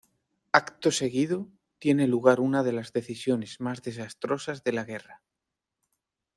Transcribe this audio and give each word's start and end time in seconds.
Acto 0.51 0.89
seguido 0.89 1.47
tiene 1.77 2.07
lugar 2.07 2.39
una 2.39 2.63
de 2.63 2.71
las 2.71 2.91
decisiones 2.91 3.59
más 3.61 3.83
desastrosas 3.83 4.63
de 4.63 4.73
la 4.73 4.83
guerra. 4.83 5.21